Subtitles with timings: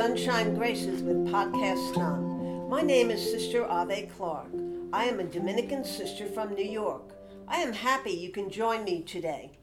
[0.00, 2.70] Sunshine Graces with Podcast Nun.
[2.70, 4.46] My name is Sister Ave Clark.
[4.94, 7.12] I am a Dominican sister from New York.
[7.46, 9.58] I am happy you can join me today.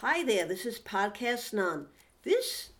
[0.00, 1.88] Hi there, this is Podcast Nun.
[2.22, 2.70] This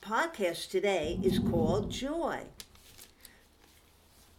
[0.00, 2.44] podcast today is called Joy.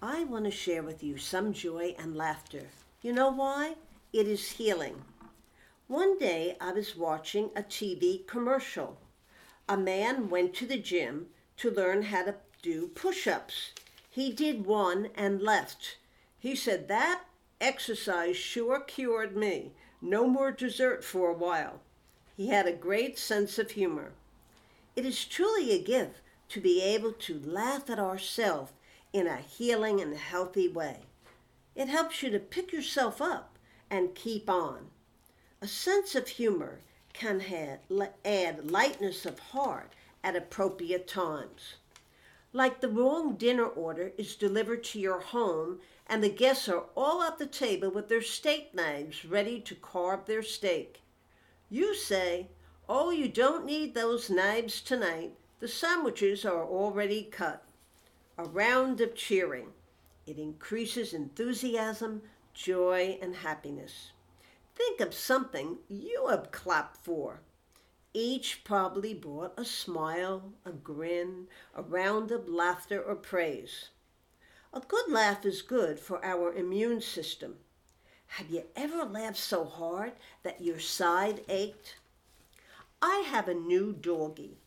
[0.01, 2.63] I want to share with you some joy and laughter.
[3.03, 3.75] You know why?
[4.11, 5.03] It is healing.
[5.85, 8.97] One day I was watching a TV commercial.
[9.69, 13.71] A man went to the gym to learn how to do push ups.
[14.09, 15.97] He did one and left.
[16.37, 17.23] He said, That
[17.61, 19.71] exercise sure cured me.
[20.01, 21.79] No more dessert for a while.
[22.35, 24.11] He had a great sense of humor.
[24.95, 28.73] It is truly a gift to be able to laugh at ourselves
[29.13, 31.03] in a healing and healthy way.
[31.73, 33.57] It helps you to pick yourself up
[33.89, 34.89] and keep on.
[35.61, 36.81] A sense of humor
[37.13, 37.43] can
[38.25, 41.75] add lightness of heart at appropriate times.
[42.51, 47.23] Like the wrong dinner order is delivered to your home and the guests are all
[47.23, 51.01] at the table with their steak knives ready to carve their steak.
[51.69, 52.49] You say,
[52.89, 55.33] Oh, you don't need those knives tonight.
[55.59, 57.63] The sandwiches are already cut.
[58.37, 59.69] A round of cheering.
[60.27, 62.21] It increases enthusiasm,
[62.53, 64.11] joy, and happiness.
[64.75, 67.41] Think of something you have clapped for.
[68.13, 73.89] Each probably brought a smile, a grin, a round of laughter or praise.
[74.73, 77.57] A good laugh is good for our immune system.
[78.27, 81.97] Have you ever laughed so hard that your side ached?
[83.01, 84.57] I have a new doggie,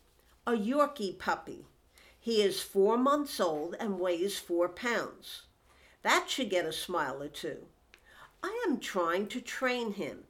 [0.45, 1.65] a Yorkie puppy.
[2.19, 5.43] He is four months old and weighs four pounds.
[6.03, 7.67] That should get a smile or two.
[8.47, 10.23] I am trying to train him.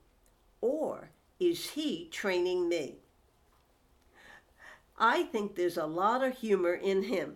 [0.60, 2.96] Or is he training me?
[4.98, 7.36] I think there's a lot of humor in him.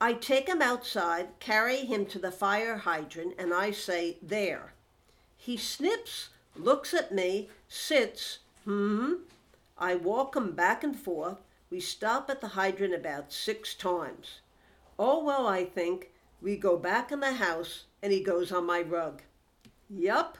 [0.00, 4.72] I take him outside, carry him to the fire hydrant, and I say, There.
[5.36, 9.12] He snips, looks at me, sits, hmm.
[9.76, 11.36] I walk him back and forth.
[11.68, 14.40] We stop at the hydrant about six times.
[14.98, 16.12] Oh, well, I think.
[16.40, 19.20] We go back in the house, and he goes on my rug.
[19.90, 20.36] Yup,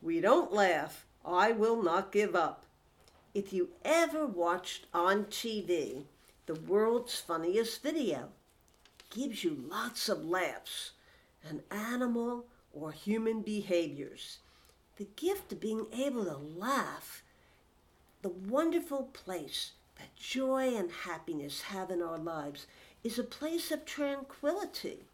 [0.00, 1.04] we don't laugh.
[1.22, 2.64] I will not give up.
[3.34, 6.04] If you ever watched on TV
[6.46, 8.30] the world's funniest video,
[9.10, 10.92] gives you lots of laughs,
[11.44, 14.38] an animal or human behaviors.
[14.96, 17.22] The gift of being able to laugh,
[18.22, 22.66] the wonderful place that joy and happiness have in our lives
[23.04, 25.07] is a place of tranquility.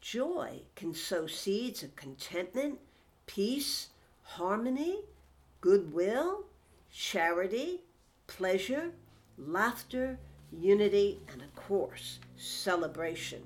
[0.00, 2.78] Joy can sow seeds of contentment,
[3.26, 3.88] peace,
[4.22, 5.00] harmony,
[5.60, 6.44] goodwill,
[6.90, 7.82] charity,
[8.26, 8.92] pleasure,
[9.36, 10.18] laughter,
[10.50, 13.42] unity, and of course, celebration.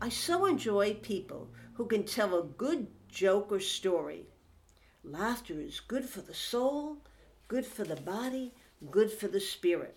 [0.00, 4.26] I so enjoy people who can tell a good joke or story.
[5.04, 6.98] Laughter is good for the soul,
[7.48, 8.52] good for the body,
[8.90, 9.96] good for the spirit.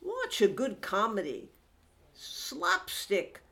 [0.00, 1.50] Watch a good comedy,
[2.14, 3.42] slapstick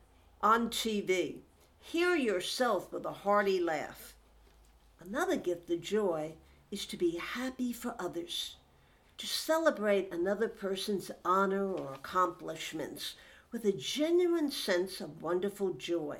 [0.41, 1.39] on TV.
[1.81, 4.13] Hear yourself with a hearty laugh.
[4.99, 6.33] Another gift of joy
[6.71, 8.55] is to be happy for others,
[9.17, 13.15] to celebrate another person's honor or accomplishments
[13.51, 16.19] with a genuine sense of wonderful joy.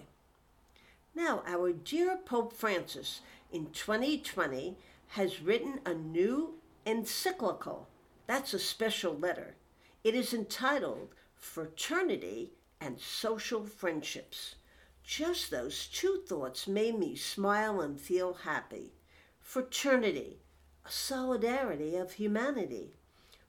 [1.16, 4.76] Now, our dear Pope Francis in 2020
[5.10, 6.56] has written a new
[6.86, 7.88] encyclical.
[8.28, 9.56] That's a special letter.
[10.04, 12.52] It is entitled Fraternity
[12.82, 14.56] and social friendships.
[15.04, 18.94] Just those two thoughts made me smile and feel happy.
[19.42, 20.40] Fraternity,
[20.86, 22.94] a solidarity of humanity.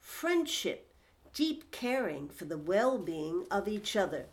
[0.01, 0.93] Friendship,
[1.34, 4.27] deep caring for the well being of each other.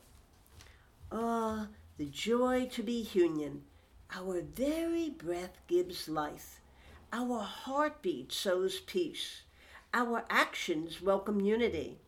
[1.12, 1.68] Ah,
[1.98, 3.64] the joy to be union.
[4.14, 6.62] Our very breath gives life.
[7.14, 9.42] Our heartbeat sows peace.
[9.94, 12.00] Our actions welcome unity.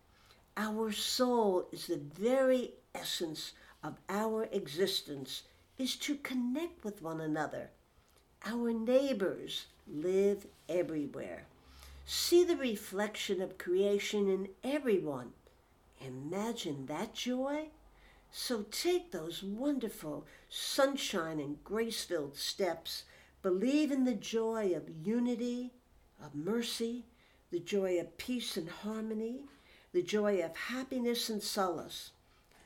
[0.58, 3.54] Our soul is the very essence
[3.84, 5.44] of our existence
[5.78, 7.72] is to connect with one another.
[8.46, 11.46] Our neighbors live everywhere.
[12.06, 15.32] See the reflection of creation in everyone.
[16.06, 17.68] Imagine that joy.
[18.32, 23.04] So take those wonderful sunshine and grace filled steps.
[23.42, 25.72] Believe in the joy of unity,
[26.24, 27.06] of mercy,
[27.52, 29.46] the joy of peace and harmony,
[29.94, 32.12] the joy of happiness and solace.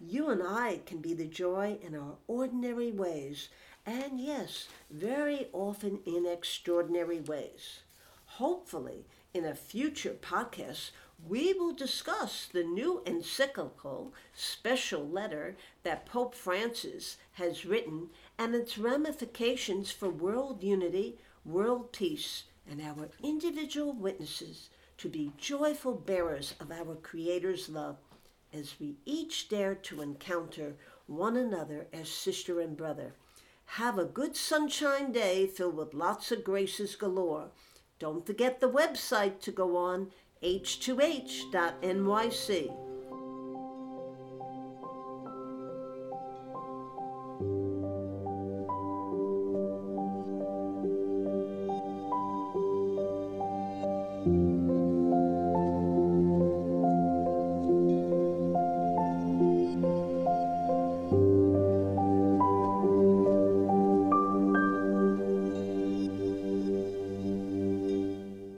[0.06, 3.48] You and I can be the joy in our ordinary ways,
[3.86, 7.84] and yes, very often in extraordinary ways.
[8.26, 10.92] Hopefully, In a future podcast,
[11.26, 18.78] we will discuss the new encyclical special letter that Pope Francis has written and its
[18.78, 26.72] ramifications for world unity, world peace, and our individual witnesses to be joyful bearers of
[26.72, 27.96] our Creator's love
[28.54, 30.76] as we each dare to encounter
[31.08, 33.14] one another as sister and brother.
[33.66, 37.50] Have a good sunshine day filled with lots of graces galore.
[38.00, 40.12] Don't forget the website to go on
[40.44, 42.93] h2h.nyc.